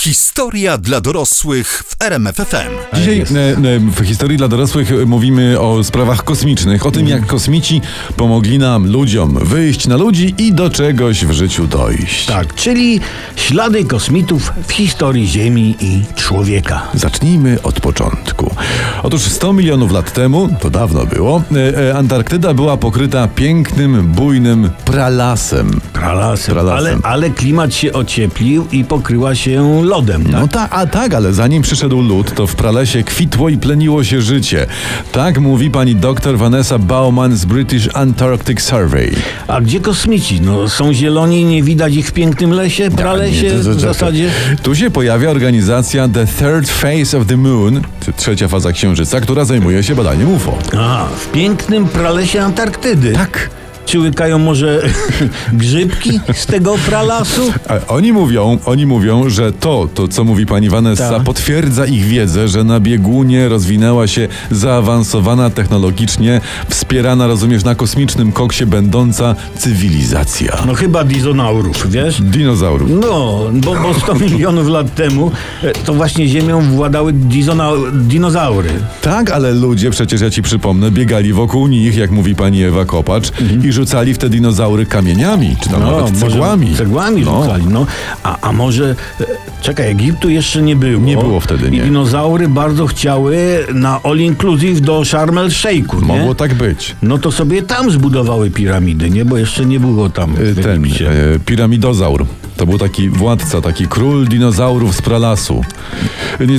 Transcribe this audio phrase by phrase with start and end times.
[0.00, 2.72] Historia dla dorosłych w RMFFM.
[2.94, 7.26] Dzisiaj e, e, w historii dla dorosłych e, mówimy o sprawach kosmicznych, o tym jak
[7.26, 7.80] kosmici
[8.16, 12.26] pomogli nam, ludziom, wyjść na ludzi i do czegoś w życiu dojść.
[12.26, 13.00] Tak, czyli
[13.36, 16.82] ślady kosmitów w historii Ziemi i człowieka.
[16.94, 18.54] Zacznijmy od początku.
[19.02, 21.42] Otóż 100 milionów lat temu, to dawno było,
[21.88, 25.80] e, Antarktyda była pokryta pięknym, bujnym pralasem.
[25.92, 26.54] Pralasem.
[26.54, 27.00] Pralasem.
[27.02, 30.22] Ale, ale klimat się ocieplił i pokryła się lodem.
[30.24, 30.32] Tak?
[30.32, 34.20] No tak, a tak, ale zanim przyszedł lód, to w pralesie kwitło i pleniło się
[34.22, 34.66] życie.
[35.12, 39.12] Tak mówi pani dr Vanessa Bauman z British Antarctic Survey.
[39.48, 40.40] A gdzie kosmici?
[40.40, 43.80] No, są zieloni, nie widać ich w pięknym lesie, pralesie Nie, to- to- w to-
[43.80, 44.30] zasadzie.
[44.62, 49.44] Tu się pojawia organizacja The Third Phase of the Moon, czy trzecia faza Księżyca, która
[49.44, 50.58] zajmuje się badaniem UFO.
[50.78, 53.12] A, w pięknym pralesie Antarktydy.
[53.12, 53.50] Tak.
[53.90, 54.82] Czy łykają może
[55.52, 57.52] grzybki z tego pralasu?
[57.68, 61.22] A oni mówią, oni mówią, że to, to co mówi pani Vanessa, Tak.
[61.22, 68.66] potwierdza ich wiedzę, że na biegunie rozwinęła się zaawansowana technologicznie, wspierana, rozumiesz, na kosmicznym koksie
[68.66, 70.58] będąca cywilizacja.
[70.66, 72.22] No chyba dizonaurów, wiesz?
[72.22, 72.90] Dinozaurów.
[72.90, 75.30] No, bo, bo 100 milionów lat temu
[75.62, 78.70] e, to właśnie Ziemią władały dizona, dinozaury.
[79.02, 83.32] Tak, ale ludzie, przecież ja ci przypomnę, biegali wokół nich, jak mówi pani Ewa Kopacz,
[83.64, 86.74] i rzucali w te dinozaury kamieniami, czy tam nawet może cegłami.
[86.74, 87.42] Cegłami No.
[87.42, 87.86] rzucali, no.
[88.22, 89.24] A, a może, e,
[89.62, 91.02] czekaj, Egiptu jeszcze nie było.
[91.02, 91.78] Nie było wtedy, nie.
[91.78, 93.36] I dinozaury bardzo chciały
[93.74, 96.00] na all inclusive do Sharm el Sheikhu?
[96.00, 96.96] Mogło tak być.
[97.02, 99.24] No to sobie tam zbudowały piramidy, nie?
[99.24, 102.26] Bo jeszcze nie było tam w Ten e, piramidozaur.
[102.60, 105.64] To był taki władca, taki król dinozaurów z pralasu.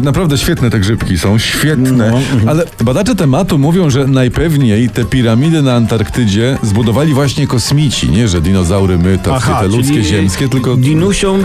[0.04, 2.12] Naprawdę świetne te grzybki są, świetne.
[2.12, 2.50] No, mhm.
[2.50, 8.10] Ale badacze tematu mówią, że najpewniej te piramidy na Antarktydzie zbudowali właśnie kosmici.
[8.10, 11.40] Nie, że dinozaury my, tacy te ludzkie, ziemskie, tylko Dinusią,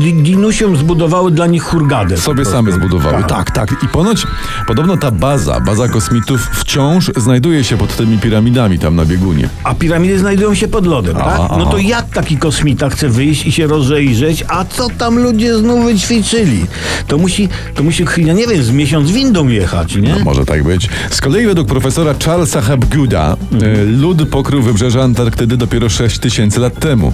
[0.00, 2.16] di, dinusią zbudowały dla nich hurgadę.
[2.16, 3.24] sobie same zbudowały.
[3.24, 3.84] Tak, tak.
[3.84, 4.26] I ponoć,
[4.66, 9.48] podobno ta baza, baza kosmitów wciąż znajduje się pod tymi piramidami tam na biegunie.
[9.64, 11.40] A piramidy znajdują się pod lodem, tak?
[11.58, 13.66] No to jak taki kosmita chce wyjść i się
[14.00, 16.66] rozejrzeć, a co tam ludzie znów wyćwiczyli?
[17.06, 20.08] To musi, to musi, ja nie wiem, z miesiąc windą jechać, nie?
[20.08, 20.88] No, może tak być.
[21.10, 26.78] Z kolei według profesora Charlesa Hapgooda e, lód pokrył wybrzeże Antarktydy dopiero 6 tysięcy lat
[26.78, 27.12] temu.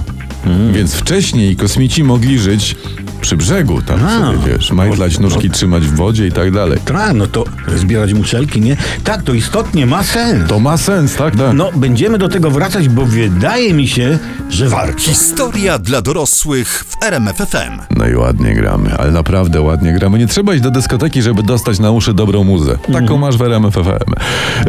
[0.72, 2.76] Więc wcześniej kosmici mogli żyć
[3.26, 4.18] przy brzegu, tam A.
[4.18, 6.78] sobie, wiesz, majtlać nóżki, trzymać w wodzie i tak dalej.
[6.84, 7.44] Tak, no to
[7.76, 8.76] zbierać muszelki, nie?
[9.04, 10.48] Tak, to istotnie ma sens.
[10.48, 11.36] To ma sens, tak?
[11.36, 11.52] tak.
[11.54, 14.18] No, będziemy do tego wracać, bo wydaje mi się,
[14.50, 14.98] że warto.
[14.98, 17.80] Historia dla dorosłych w RMFFM.
[17.96, 20.18] No i ładnie gramy, ale naprawdę ładnie gramy.
[20.18, 22.78] Nie trzeba iść do dyskoteki, żeby dostać na uszy dobrą muzę.
[22.92, 24.12] Taką masz w RMF FM.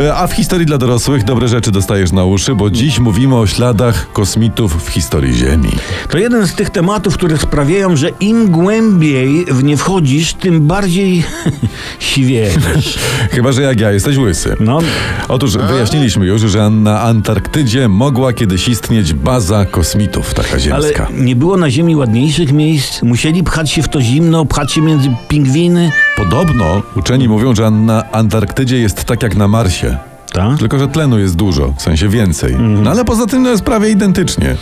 [0.02, 3.48] E, A w historii dla dorosłych dobre rzeczy dostajesz na uszy, bo dziś mówimy o
[3.48, 5.72] śladach kosmitów w historii Ziemi.
[6.10, 11.24] To jeden z tych tematów, które sprawiają, że im głębiej w nie wchodzisz, tym bardziej
[12.00, 13.00] siwiejesz.
[13.32, 14.56] Chyba, że jak ja jesteś łysy.
[14.60, 14.80] No,
[15.28, 21.08] Otóż wyjaśniliśmy już, że na Antarktydzie mogła kiedyś istnieć baza kosmitów, taka ale ziemska.
[21.14, 23.02] nie było na Ziemi ładniejszych miejsc?
[23.04, 25.92] Musieli pchać się w to zimno, pchać się między pingwiny?
[26.18, 29.98] Podobno uczeni mówią, że na Antarktydzie jest tak jak na Marsie.
[30.34, 30.60] Tak?
[30.60, 32.56] Tylko, że tlenu jest dużo, w sensie więcej.
[32.60, 34.56] No ale poza tym no, jest prawie identycznie.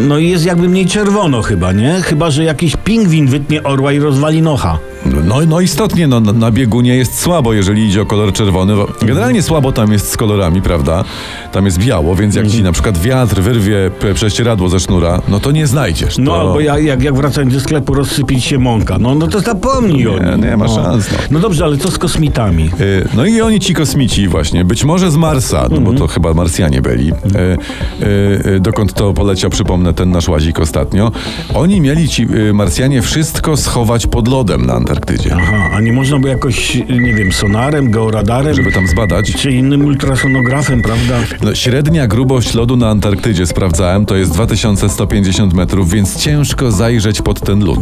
[0.00, 2.00] No i jest jakby mniej czerwono chyba, nie?
[2.02, 4.78] Chyba, że jakiś pingwin wytnie orła i rozwali nocha.
[5.24, 8.76] No, no istotnie, no, na- biegunie jest słabo, jeżeli idzie o kolor czerwony.
[8.76, 11.04] bo Generalnie słabo tam jest z kolorami, prawda?
[11.52, 15.50] Tam jest biało, więc jak ci na przykład wiatr wyrwie prześcieradło ze sznura, no to
[15.50, 16.18] nie znajdziesz.
[16.18, 16.40] No to...
[16.40, 18.98] albo jak, jak, jak wracając do sklepu rozsypić się mąka.
[18.98, 20.40] No, no to zapomnij o Nie, nim.
[20.44, 20.74] nie ma no.
[20.74, 21.18] szans, no.
[21.30, 22.70] No dobrze, ale co z kosmitami?
[22.80, 26.34] Y, No i oni ci kosmici właśnie, być może z Marsa, no bo to chyba
[26.34, 31.12] Marsjanie byli, y, y, dokąd to poleciał, przypomnę, ten nasz łazik ostatnio.
[31.54, 34.95] Oni mieli ci Marsjanie wszystko schować pod lodem na Antarktydzie,
[35.36, 39.32] Aha, a nie można by jakoś, nie wiem, sonarem, georadarem, żeby tam zbadać.
[39.36, 41.14] czy innym ultrasonografem, prawda?
[41.42, 47.40] No, średnia grubość lodu na Antarktydzie, sprawdzałem, to jest 2150 metrów, więc ciężko zajrzeć pod
[47.40, 47.80] ten lód.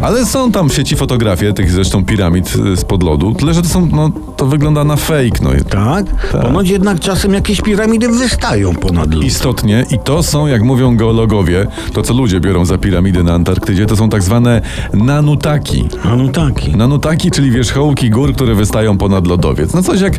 [0.00, 3.68] Ale są tam w sieci fotografie tych zresztą piramid y, spod lodu, tyle że to
[3.68, 5.50] są, no, to wygląda na fake, no.
[5.70, 6.32] Tak?
[6.42, 9.24] Ponoć jednak czasem jakieś piramidy wystają ponad lód.
[9.24, 13.86] Istotnie i to są, jak mówią geologowie, to co ludzie biorą za piramidy na Antarktydzie,
[13.86, 14.60] to są tak zwane
[14.94, 15.88] nanutaki.
[16.04, 16.76] No Nanutaki.
[16.76, 19.74] Nanutaki, czyli wierzchołki gór, które wystają ponad lodowiec.
[19.74, 20.18] No coś jak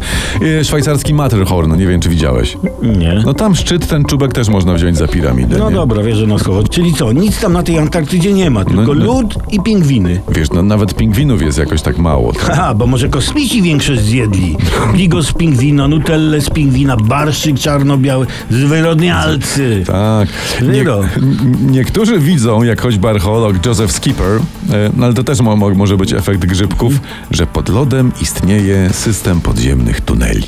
[0.60, 2.58] e, szwajcarski Matterhorn, nie wiem czy widziałeś.
[2.82, 3.22] Nie.
[3.26, 5.58] No tam szczyt, ten czubek też można wziąć za piramidę.
[5.58, 5.76] No nie?
[5.76, 6.64] dobra, wierzę na słowo.
[6.64, 9.06] Czyli co, nic tam na tej Antarktydzie nie ma, tylko no.
[9.06, 10.22] lód i pingwiny.
[10.30, 12.34] Wiesz, no nawet pingwinów jest jakoś tak mało.
[12.40, 14.56] Haha, bo może kosmici większość zjedli.
[14.94, 19.84] Bigos z pingwina, nutelle z pingwina, barszczyk czarno-biały, zwyrodnialcy.
[19.88, 20.30] Tak.
[20.62, 21.00] Wyro.
[21.18, 21.38] n-
[21.72, 24.40] niektórzy widzą, jak choćby archeolog Joseph Skipper,
[24.72, 26.94] e, no ale to też mo, może być efekt grzybków,
[27.32, 30.48] że pod lodem istnieje system podziemnych tuneli.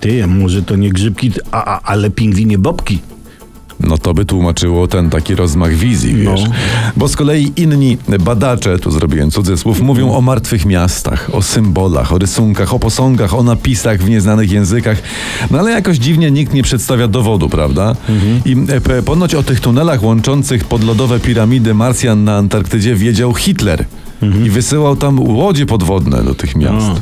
[0.00, 2.98] Ty, może to nie grzybki, a, a, ale pingwinie bobki.
[3.80, 6.42] No to by tłumaczyło ten taki rozmach wizji, wiesz.
[6.44, 6.50] No.
[6.96, 12.18] Bo z kolei inni badacze, tu zrobiłem cudzysłów, mówią o martwych miastach, o symbolach, o
[12.18, 15.02] rysunkach, o posągach, o napisach w nieznanych językach.
[15.50, 17.96] No ale jakoś dziwnie nikt nie przedstawia dowodu, prawda?
[18.44, 18.56] I
[18.88, 23.84] e, ponoć o tych tunelach łączących podlodowe piramidy Marsjan na Antarktydzie wiedział Hitler.
[24.46, 26.86] I wysyłał tam łodzie podwodne do tych miast.
[26.86, 27.00] No.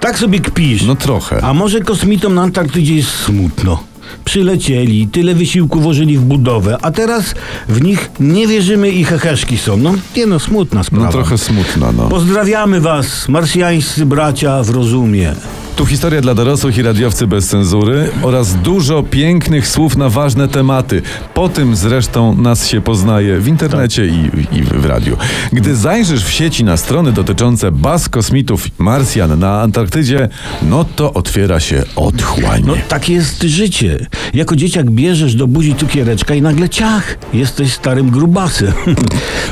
[0.00, 0.82] Tak sobie kpisz.
[0.82, 1.44] No trochę.
[1.44, 3.82] A może kosmitom na Antarktydzie jest smutno?
[4.24, 7.34] Przylecieli, tyle wysiłku włożyli w budowę, a teraz
[7.68, 9.76] w nich nie wierzymy i heheszki są.
[9.76, 11.06] No nie no, smutna sprawa.
[11.06, 12.08] No trochę smutna, no.
[12.08, 15.34] Pozdrawiamy was, marsjańscy bracia w rozumie.
[15.78, 21.02] Tu historia dla dorosłych i radiowcy bez cenzury oraz dużo pięknych słów na ważne tematy.
[21.34, 25.16] Po tym zresztą nas się poznaje w internecie i, i w radiu.
[25.52, 30.28] Gdy zajrzysz w sieci na strony dotyczące baz kosmitów Marsjan na Antarktydzie,
[30.62, 32.62] no to otwiera się otchłań.
[32.66, 34.06] No takie jest życie.
[34.34, 38.72] Jako dzieciak bierzesz do buzi cukiereczka i nagle ciach, jesteś starym grubasem.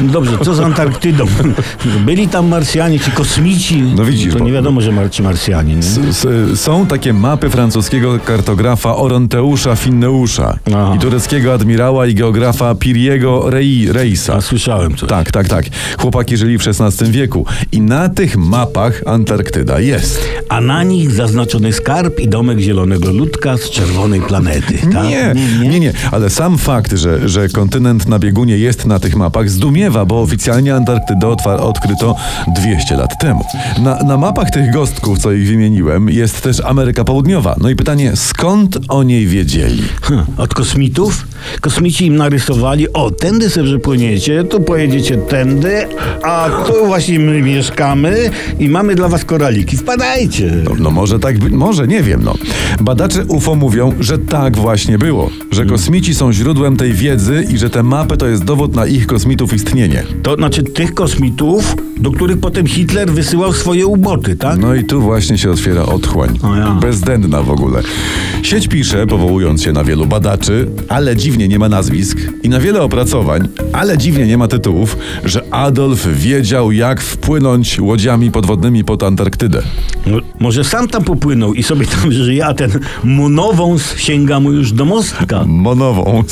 [0.00, 1.26] No dobrze, co z Antarktydą?
[2.06, 3.82] Byli tam Marsjanie czy kosmici?
[3.82, 6.12] No widzisz, To nie wiadomo, że mar- czy Marsjanie, nie?
[6.56, 10.92] Są takie mapy francuskiego kartografa Oronteusza Finneusza Aha.
[10.96, 14.34] i tureckiego admirała i geografa Piriego Rei, Reisa.
[14.34, 15.08] A słyszałem coś.
[15.08, 15.64] Tak, tak, tak.
[15.98, 20.20] Chłopaki żyli w XVI wieku i na tych mapach Antarktyda jest.
[20.48, 25.04] A na nich zaznaczony skarb i domek zielonego ludka z czerwonej planety, tak?
[25.04, 25.34] Nie,
[25.68, 29.85] nie, nie, ale sam fakt, że, że kontynent na biegunie jest na tych mapach zdumiewa,
[29.90, 31.28] bo oficjalnie Antarktydę
[31.60, 32.16] odkryto
[32.48, 33.44] 200 lat temu.
[33.82, 37.56] Na, na mapach tych gostków, co ich wymieniłem, jest też Ameryka Południowa.
[37.60, 39.82] No i pytanie, skąd o niej wiedzieli?
[40.02, 41.26] Hm, Od kosmitów?
[41.60, 45.86] Kosmici im narysowali, o, tędy sobie przepłyniecie, tu pojedziecie tędy,
[46.22, 49.76] a tu właśnie my mieszkamy i mamy dla was koraliki.
[49.76, 50.52] Wpadajcie.
[50.64, 52.34] No, no może tak, może, nie wiem, no.
[52.80, 57.70] Badacze UFO mówią, że tak właśnie było, że kosmici są źródłem tej wiedzy i że
[57.70, 60.04] te mapy to jest dowód na ich kosmitów istnienie.
[60.22, 64.58] To znaczy tych kosmitów, do których potem Hitler wysyłał swoje uboty, tak?
[64.58, 66.38] No i tu właśnie się otwiera otchłań.
[66.58, 66.70] Ja.
[66.80, 67.82] Bezdędna w ogóle.
[68.42, 72.82] Sieć pisze, powołując się na wielu badaczy, ale dziwnie nie ma nazwisk i na wiele
[72.82, 79.62] opracowań, ale dziwnie nie ma tytułów, że Adolf wiedział, jak wpłynąć łodziami podwodnymi pod Antarktydę.
[80.06, 82.70] No, może sam tam popłynął i sobie tam żyje, a ten
[83.04, 85.44] monowąs sięga mu już do mostka.
[85.46, 86.24] Monową.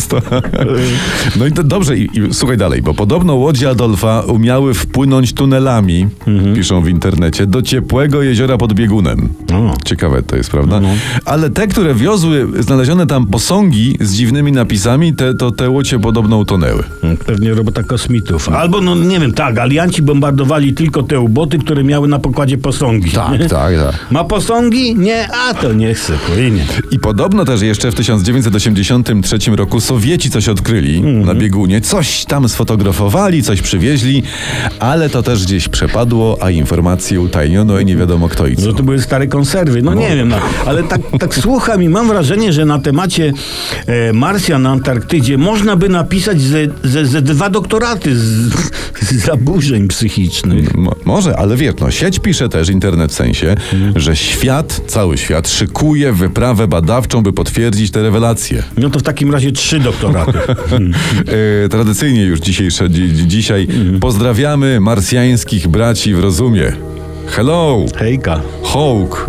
[1.37, 6.07] No i to dobrze, i, i słuchaj dalej, bo podobno łodzie Adolfa umiały wpłynąć tunelami,
[6.55, 9.29] piszą w internecie, do ciepłego jeziora pod biegunem.
[9.55, 9.75] O.
[9.85, 10.81] Ciekawe to jest, prawda?
[11.25, 16.39] Ale te, które wiozły znalezione tam posągi z dziwnymi napisami, te, to te łodzie podobno
[16.39, 16.83] utonęły.
[17.27, 18.49] Pewnie robota kosmitów.
[18.49, 23.11] Albo, no nie wiem, tak, alianci bombardowali tylko te uboty, które miały na pokładzie posągi.
[23.11, 23.75] tak, tak.
[24.11, 24.95] Ma posągi?
[24.97, 26.67] Nie, a to nie chce, płynie.
[26.91, 33.24] I podobno też jeszcze w 1983 roku Sowieci coś odkryli na biegunie, coś tam sfotografowali,
[33.43, 34.23] coś przywieźli,
[34.79, 38.63] ale to też gdzieś przepadło, a informacje utajniono i nie wiadomo kto i co.
[38.63, 39.83] Że to były stare konserwy.
[39.83, 40.37] No nie wiem, no,
[40.67, 43.33] ale tak, tak słucham i mam wrażenie, że na temacie
[43.87, 48.53] e, Marsja na Antarktydzie można by napisać ze, ze, ze dwa doktoraty z,
[49.01, 50.75] z zaburzeń psychicznych.
[50.75, 53.55] Mo- może, ale wiesz, no, sieć pisze też, internet w sensie,
[53.97, 58.63] że świat, cały świat szykuje wyprawę badawczą, by potwierdzić te rewelacje.
[58.77, 60.39] No to w takim razie trzy doktoraty.
[61.65, 63.69] E, tradycyjnie już dzisiejsze, dzi, dzi- dzisiaj
[64.01, 66.73] pozdrawiamy marsjańskich braci w rozumie.
[67.27, 68.41] Hello, Hejka.
[68.65, 69.27] Hawk.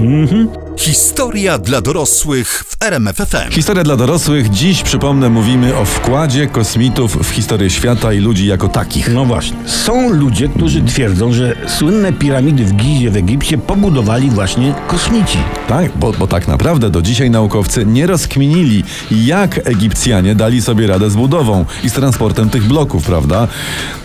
[0.78, 3.52] Historia dla dorosłych w RMFFM.
[3.52, 4.50] Historia dla dorosłych.
[4.50, 9.14] Dziś, przypomnę, mówimy o wkładzie kosmitów w historię świata i ludzi jako takich.
[9.14, 9.58] No właśnie.
[9.66, 15.38] Są ludzie, którzy twierdzą, że słynne piramidy w Gizie w Egipcie pobudowali właśnie kosmici.
[15.68, 21.10] Tak, bo, bo tak naprawdę do dzisiaj naukowcy nie rozkminili, jak Egipcjanie dali sobie radę
[21.10, 23.48] z budową i z transportem tych bloków, prawda?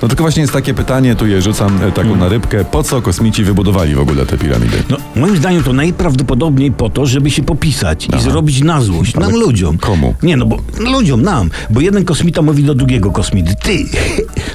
[0.03, 3.03] No tylko właśnie jest takie pytanie, tu je rzucam e, taką na rybkę, po co
[3.03, 4.83] kosmici wybudowali w ogóle te piramidy?
[4.91, 9.33] No, moim zdaniem to najprawdopodobniej po to, żeby się popisać i zrobić na złość nam
[9.33, 9.79] ludziom.
[9.79, 10.15] komu?
[10.23, 11.51] Nie, no bo ludziom, nam.
[11.71, 13.85] Bo jeden kosmita mówi do drugiego kosmity, ty,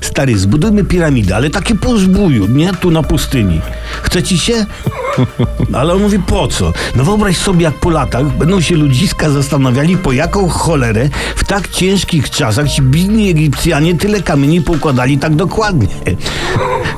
[0.02, 2.74] stary, zbudujmy piramidę, ale takie po zbóju, nie?
[2.74, 3.62] Tu na pustyni.
[4.04, 4.66] Chce ci się?
[5.74, 6.74] Ale on mówi, po co?
[6.96, 11.70] No wyobraź sobie, jak po latach będą się ludziska zastanawiali, po jaką cholerę w tak
[11.70, 15.88] ciężkich czasach ci biedni Egipcjanie tyle kamieni poukładali tak dokładnie.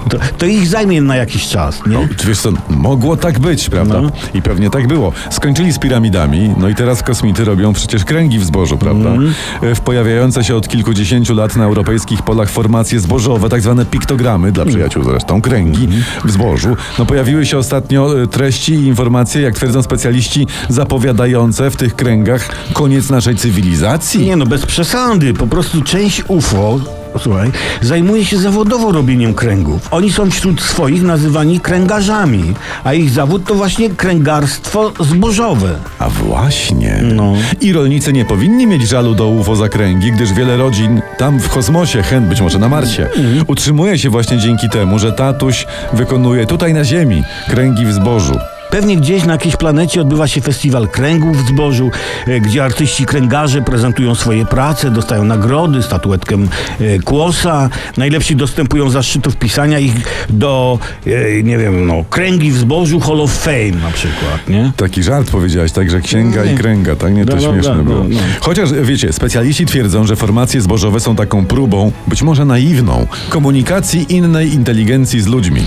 [0.10, 2.08] To, to ich zajmie na jakiś czas, nie?
[2.18, 4.02] Czy Wiesz co, mogło tak być, prawda?
[4.02, 4.12] No.
[4.34, 5.12] I pewnie tak było.
[5.30, 9.10] Skończyli z piramidami, no i teraz kosmity robią przecież kręgi w zbożu, prawda?
[9.10, 9.34] Mhm.
[9.62, 14.52] E, W pojawiające się od kilkudziesięciu lat na europejskich polach formacje zbożowe, tak zwane piktogramy,
[14.52, 16.04] dla przyjaciół zresztą, kręgi Mhm.
[16.26, 16.76] w zbożu.
[17.00, 23.10] No pojawiły się ostatnio treści i informacje, jak twierdzą specjaliści, zapowiadające w tych kręgach koniec
[23.10, 24.26] naszej cywilizacji.
[24.26, 25.34] Nie no, bez przesady.
[25.34, 26.80] Po prostu część UFO,
[27.20, 29.88] słuchaj, zajmuje się zawodowo robieniem kręgów.
[29.92, 35.76] Oni są wśród swoich nazywani kręgarzami, a ich zawód to właśnie kręgarstwo zbożowe.
[36.00, 37.00] A właśnie.
[37.04, 37.34] No.
[37.62, 42.04] I rolnicy nie powinni mieć żalu do UFO zakręgi, gdyż wiele rodzin tam w kosmosie,
[42.04, 43.08] chęt być może na Marsie,
[43.48, 48.40] utrzymuje się właśnie dzięki temu, że tatuś wykonuje tutaj na Ziemi kręgi w zbożu.
[48.70, 51.92] Pewnie gdzieś na jakiejś planecie odbywa się festiwal kręgów w zbożu,
[52.28, 57.70] e, gdzie artyści kręgarze prezentują swoje prace, dostają nagrody, statuetkę e, kłosa.
[57.98, 59.94] Najlepsi dostępują zaszczytów pisania ich
[60.30, 64.72] do, e, nie wiem, no, kręgi w zbożu Hall of Fame na przykład, nie?
[64.78, 67.14] Taki żart powiedziałaś, tak, że księga i kręga, tak?
[67.14, 67.98] Nie, to No, no, śmieszne było.
[68.04, 68.20] no, no.
[68.42, 74.54] Chociaż, wiecie, specjaliści twierdzą, że formacje zbożowe są taką próbą, być może naiwną, komunikacji innej
[74.54, 75.62] inteligencji z ludźmi.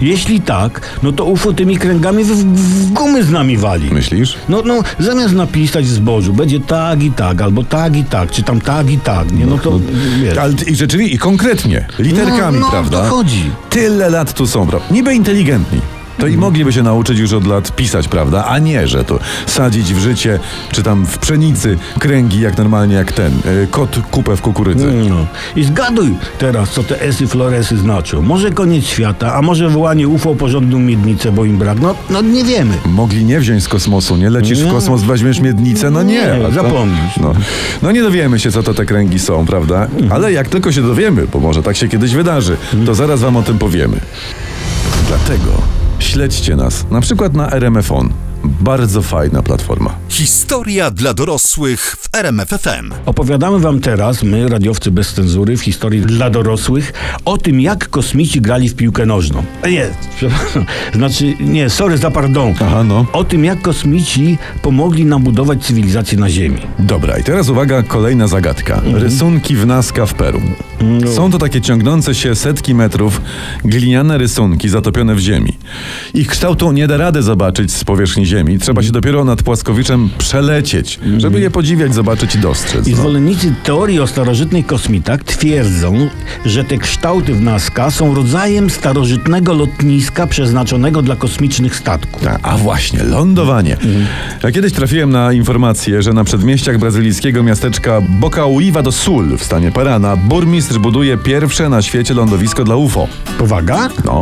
[0.00, 3.90] Jeśli tak, no to UFO tymi kręgami w, w gumy z nami wali.
[3.90, 4.36] Myślisz?
[4.48, 8.60] No, no, zamiast napisać zbożu, będzie tak i tak, albo tak i tak, czy tam
[8.60, 9.46] tak i tak, nie?
[9.46, 9.80] No to,
[10.22, 10.38] wiesz.
[10.38, 12.98] Ale i rzeczywiście, i konkretnie, literkami, no, no, prawda?
[12.98, 13.50] o to chodzi.
[13.70, 14.88] Tyle lat tu są, prawda?
[14.90, 15.80] Niby inteligentni.
[16.18, 18.44] To i mogliby się nauczyć już od lat pisać, prawda?
[18.44, 20.38] A nie, że to sadzić w życie,
[20.72, 23.32] czy tam w pszenicy kręgi, jak normalnie jak ten,
[23.64, 24.92] y, kot kupę w kukurydzy.
[25.08, 25.26] No.
[25.56, 28.22] I zgaduj teraz, co te esy floresy znaczą.
[28.22, 31.80] Może koniec świata, a może wołanie UFO porządną miednicę, bo im brak.
[31.80, 32.74] No, no nie wiemy.
[32.86, 34.70] Mogli nie wziąć z kosmosu, nie lecisz w Nie.
[34.70, 36.14] kosmos, weźmiesz miednicę, no nie.
[36.14, 37.16] Nie, a to- zapomnisz.
[37.20, 37.32] No.
[37.82, 39.88] no nie dowiemy się, co to te kręgi są, prawda?
[40.10, 42.56] Ale jak tylko się dowiemy, bo może tak się kiedyś wydarzy,
[42.86, 44.00] to zaraz wam o tym powiemy.
[45.08, 48.25] Dlatego śledźcie nas, na przykład na RMFON.
[48.44, 49.94] Bardzo fajna platforma.
[50.08, 52.94] Historia dla dorosłych w RMFFM.
[53.06, 56.92] Opowiadamy wam teraz, my, radiowcy bez cenzury, w historii dla dorosłych,
[57.24, 59.44] o tym, jak kosmici grali w piłkę nożną.
[59.62, 60.66] A nie, przepraszam.
[60.94, 62.54] Znaczy, nie, sorry za pardon.
[62.60, 63.06] Aha, no.
[63.12, 66.60] O tym, jak kosmici pomogli nam budować cywilizację na Ziemi.
[66.78, 68.82] Dobra, i teraz uwaga, kolejna zagadka.
[68.92, 70.40] Rysunki w Nazca w Peru.
[71.14, 73.20] Są to takie ciągnące się setki metrów
[73.64, 75.52] gliniane rysunki zatopione w ziemi.
[76.14, 78.58] Ich kształtu nie da rady zobaczyć z powierzchni ziemi.
[78.58, 82.88] Trzeba się dopiero nad płaskowiczem przelecieć, żeby je podziwiać, zobaczyć i dostrzec.
[82.88, 82.96] I No.
[82.96, 86.08] zwolennicy teorii o starożytnych kosmitach twierdzą,
[86.44, 92.26] że te kształty w Nazca są rodzajem starożytnego lotniska przeznaczonego dla kosmicznych statków.
[92.26, 93.76] A, a właśnie, lądowanie.
[94.42, 99.70] Ja kiedyś trafiłem na informację, że na przedmieściach brazylijskiego miasteczka Bocauiva do Sul w stanie
[99.72, 103.08] Parana burmistrz buduje pierwsze na świecie lądowisko dla UFO.
[103.38, 103.88] Powaga?
[104.04, 104.20] No,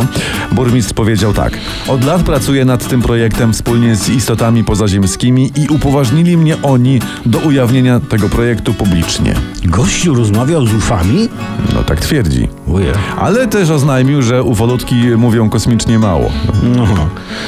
[0.52, 1.58] burmistrz powiedział tak.
[1.88, 7.38] Od lat pracuję nad tym projektem wspólnie z istotami pozaziemskimi i upoważnili mnie oni do
[7.38, 9.34] ujawnienia tego projektu publicznie.
[9.64, 11.28] Gościu rozmawiał z ufami?
[11.74, 12.48] No tak twierdzi.
[12.66, 12.92] Uje.
[13.18, 16.30] Ale też oznajmił, że ufolutki mówią kosmicznie mało.
[16.76, 16.86] No,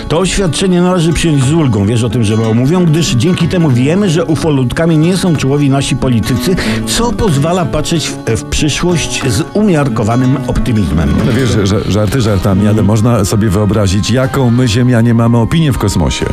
[0.08, 3.70] to oświadczenie należy przyjąć z ulgą, wiesz o tym, że mało mówią, gdyż dzięki temu
[3.70, 9.44] wiemy, że ufolutkami nie są czołowi nasi politycy, co pozwala patrzeć w, w przyszłość z
[9.54, 11.08] umiarkowanym optymizmem.
[11.26, 15.78] No wiesz, że- żarty żartami, ale można sobie wyobrazić, jaką my Ziemianie mamy opinię w
[15.78, 16.26] kosmosie.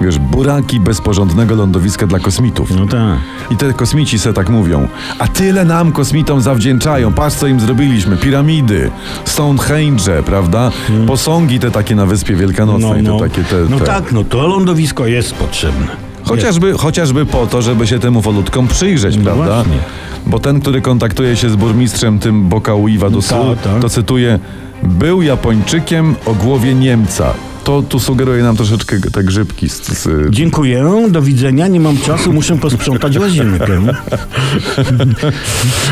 [0.00, 2.70] Wiesz, buraki bezporządnego lądowiska dla kosmitów.
[2.76, 3.18] No tak.
[3.50, 4.88] I te kosmici se tak mówią.
[5.18, 7.12] A tyle nam kosmitom zawdzięczają.
[7.12, 8.16] Patrz co im zrobiliśmy.
[8.16, 8.90] Piramidy,
[9.24, 10.70] Stonehenge, prawda?
[11.06, 13.04] Posągi te takie na Wyspie Wielkanocnej.
[13.04, 13.84] Te takie te, no te.
[13.84, 15.86] tak, no to lądowisko jest potrzebne.
[16.24, 19.44] Chociażby, chociażby po to, żeby się temu wolutkom przyjrzeć, No prawda?
[19.44, 19.78] właśnie.
[20.26, 23.82] Bo ten, który kontaktuje się z burmistrzem tym Bokauiwa do Sul, Tak, tak.
[23.82, 24.38] to cytuję,
[24.82, 27.34] był Japończykiem o głowie Niemca.
[27.68, 32.32] To tu sugeruje nam troszeczkę te grzybki z, z, Dziękuję, do widzenia, nie mam czasu,
[32.32, 33.66] muszę posprzątać łazienkę.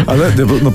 [0.07, 0.73] Ale no,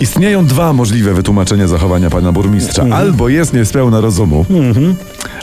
[0.00, 2.82] istnieją dwa możliwe wytłumaczenia zachowania pana burmistrza.
[2.82, 3.02] Mhm.
[3.02, 4.46] Albo jest niespełna rozumu,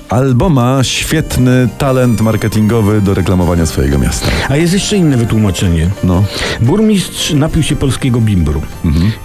[0.10, 4.28] albo ma świetny talent marketingowy do reklamowania swojego miasta.
[4.50, 5.90] A jest jeszcze inne wytłumaczenie.
[6.04, 6.24] No.
[6.62, 8.62] Burmistrz napił się polskiego bimbru.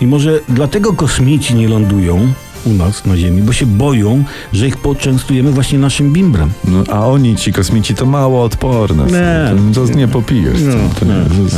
[0.00, 2.32] I może dlatego kosmici nie lądują,
[2.64, 6.50] u nas na Ziemi, bo się boją, że ich poczęstujemy właśnie naszym bimbrem.
[6.64, 9.04] No, a oni, ci kosmici, to mało odporne.
[9.06, 9.72] Nie.
[9.74, 10.58] To, to nie popijesz.
[10.60, 11.56] No, to, nie, to jest.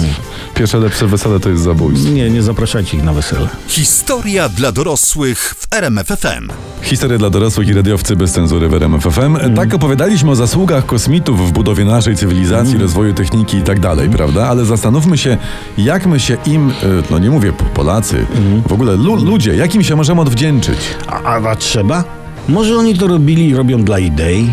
[0.55, 2.11] Pierwsze lepsze wesele to jest zabójstwo.
[2.13, 3.49] Nie, nie zapraszajcie ich na wesele.
[3.69, 6.49] Historia dla dorosłych w RMFFM.
[6.83, 9.21] Historia dla dorosłych i radiowcy bez cenzury w RMF FM.
[9.21, 9.55] Mhm.
[9.55, 12.83] Tak opowiadaliśmy o zasługach kosmitów w budowie naszej cywilizacji, Mhm.
[12.83, 14.47] rozwoju techniki i tak dalej, prawda?
[14.49, 15.37] Ale zastanówmy się,
[15.79, 16.73] jak my się im, e,
[17.11, 18.63] no nie mówię po- Polacy, Mhm.
[18.69, 20.79] w ogóle lu, ludzie, jak im się możemy odwdzięczyć?
[21.09, 22.05] A, a, trzeba?
[22.49, 24.51] Może oni to robili i robią dla idei?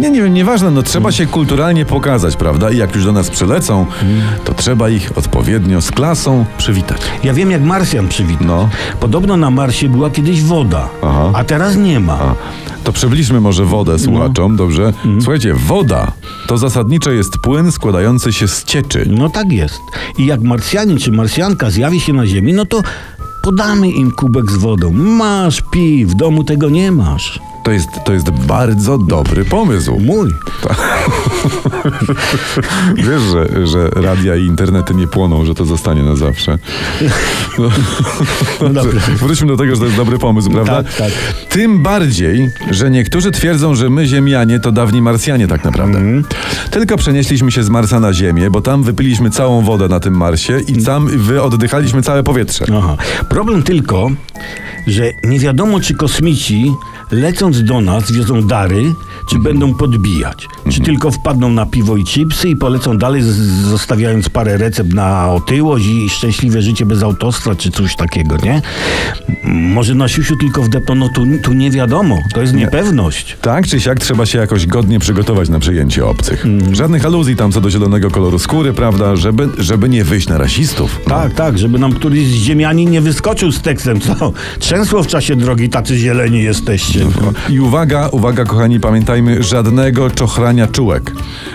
[0.00, 2.70] Nie, nie wiem, nieważne, no trzeba się kulturalnie pokazać, prawda?
[2.70, 3.86] I jak już do nas przylecą,
[4.44, 7.00] to trzeba ich odpowiednio z klasą przywitać.
[7.24, 8.46] Ja wiem, jak Marsjan przywitał.
[8.46, 8.68] No.
[9.00, 11.30] Podobno na Marsie była kiedyś woda, Aha.
[11.34, 12.12] a teraz nie ma.
[12.12, 12.34] A,
[12.84, 14.86] to przybliżmy może wodę słuchaczom, dobrze?
[14.86, 15.22] Mhm.
[15.22, 16.12] Słuchajcie, woda
[16.46, 19.06] to zasadniczo jest płyn składający się z cieczy.
[19.10, 19.80] No tak jest.
[20.18, 22.82] I jak Marsjanin czy Marsjanka zjawi się na Ziemi, no to
[23.42, 24.92] podamy im kubek z wodą.
[24.92, 27.40] Masz, pij, w domu tego nie masz.
[27.62, 30.00] To jest, to jest bardzo dobry pomysł.
[30.00, 30.30] Mój.
[32.96, 36.58] Wiesz, że, że radia i internety nie płoną, że to zostanie na zawsze.
[37.58, 37.70] No,
[38.60, 39.00] No dobrze.
[39.00, 40.82] Wróćmy do tego, że to jest dobry pomysł, prawda?
[40.82, 41.10] Tak, tak.
[41.48, 45.98] Tym bardziej, że niektórzy twierdzą, że my Ziemianie to dawni Marsjanie tak naprawdę.
[45.98, 46.24] Mhm.
[46.70, 50.60] Tylko przenieśliśmy się z Marsa na Ziemię, bo tam wypiliśmy całą wodę na tym Marsie
[50.68, 52.64] i tam wyoddychaliśmy całe powietrze.
[52.78, 52.96] Aha.
[53.28, 54.10] Problem tylko,
[54.86, 56.72] że nie wiadomo, czy kosmici
[57.10, 58.94] lecąc do nas wiozą dary,
[59.30, 60.46] czy będą podbijać.
[60.70, 63.22] Czy tylko wpadną na piwo i chipsy i polecą dalej,
[63.70, 68.62] zostawiając parę recept na otyłość i szczęśliwe życie bez autostrad, czy coś takiego, nie?
[69.44, 72.18] Może na siusiu tylko wdepną, no tu, tu nie wiadomo.
[72.34, 73.36] To jest niepewność.
[73.40, 76.46] Tak czy siak trzeba się jakoś godnie przygotować na przyjęcie obcych.
[76.46, 76.74] Mhm.
[76.74, 79.16] Żadnych aluzji tam co do zielonego koloru skóry, prawda?
[79.16, 81.00] Żeby, żeby nie wyjść na rasistów.
[81.08, 84.32] Tak, tak, żeby nam któryś z ziemianin nie wyskoczył z tekstem, co?
[84.70, 87.00] Trzęsło w czasie drogi, tacy zieleni jesteście.
[87.48, 91.12] I uwaga, uwaga kochani, pamiętajmy, żadnego czochrania czułek.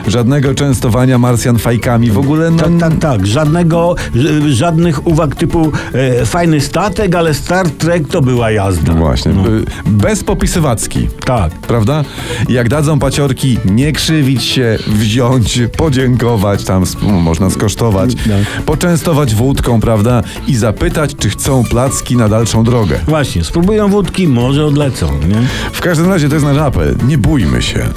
[0.07, 2.11] Żadnego częstowania Marsjan fajkami.
[2.11, 3.27] W ogóle no, Tak, tak, tak.
[3.27, 8.93] Żadnego, ż- żadnych uwag typu e, fajny statek, ale Star Trek to była jazda.
[8.93, 9.31] Właśnie.
[9.33, 9.47] No.
[9.47, 11.07] y, Bez popisywacki.
[11.25, 11.51] Tak.
[11.53, 12.03] Prawda?
[12.49, 18.33] Jak dadzą paciorki, nie krzywić się, wziąć, podziękować, tam sp- można skosztować, No.
[18.65, 20.23] poczęstować wódką, prawda?
[20.47, 22.99] I zapytać, czy chcą placki na dalszą drogę.
[23.07, 25.47] Właśnie, spróbują wódki, może odlecą, nie?
[25.73, 26.95] W każdym razie to jest nasz apel.
[27.07, 27.89] Nie bójmy się.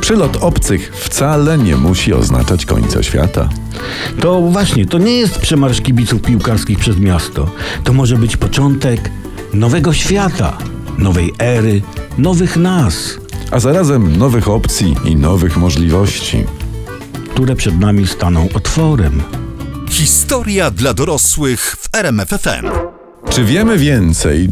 [0.00, 3.48] Przylot obcych wcale nie musi oznaczać końca świata.
[4.20, 7.50] To właśnie, to nie jest przemarsz kibiców piłkarskich przez miasto.
[7.84, 9.10] To może być początek
[9.54, 10.56] nowego świata,
[10.98, 11.82] nowej ery,
[12.18, 13.18] nowych nas,
[13.50, 16.44] A zarazem nowych opcji i nowych możliwości.
[17.34, 19.22] które przed nami staną otworem.
[19.90, 22.91] Historia dla dorosłych w RMFFM.
[23.30, 24.48] Czy wiemy więcej,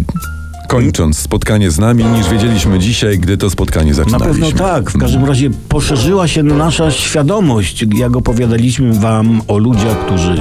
[0.69, 4.33] kończąc spotkanie z nami, niż wiedzieliśmy dzisiaj, gdy to spotkanie Na zaczynaliśmy?
[4.33, 4.91] pewno tak.
[4.91, 10.37] W każdym razie poszerzyła się nasza świadomość, jak opowiadaliśmy wam o ludziach, którzy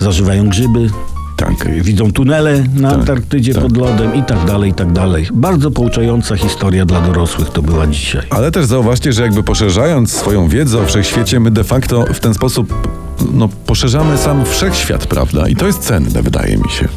[0.00, 0.90] zażywają grzyby,
[1.36, 1.82] Tak.
[1.82, 3.62] widzą tunele na Antarktydzie tak.
[3.62, 5.26] pod lodem i tak dalej, i tak dalej.
[5.34, 8.22] Bardzo pouczająca historia dla dorosłych to była dzisiaj.
[8.30, 12.34] Ale też zauważcie, że jakby poszerzając swoją wiedzę o wszechświecie, my de facto w ten
[12.34, 12.88] sposób
[13.34, 15.48] no, poszerzamy sam wszechświat, prawda?
[15.48, 16.88] I to jest cenne, wydaje mi się.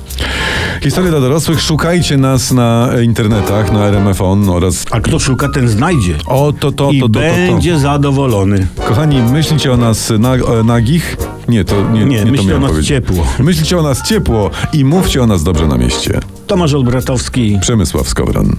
[0.84, 4.86] Historia dla dorosłych, szukajcie nas na internetach, na RMF On oraz...
[4.92, 6.16] A kto szuka, ten znajdzie.
[6.26, 7.52] O, to, to, I to, to, to, to.
[7.54, 8.68] będzie zadowolony.
[8.88, 11.18] Kochani, myślicie o nas na, o nagich?
[11.48, 12.88] Nie, to nie, Nie, nie, to miałem o nas powiedzieć.
[12.90, 13.24] ciepło.
[13.40, 16.20] Myślicie o nas ciepło i mówcie o nas dobrze na mieście.
[16.48, 17.58] Tomasz Olbratowski.
[17.62, 18.56] Przemysław Skowron.